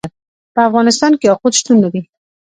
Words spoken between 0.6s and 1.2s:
افغانستان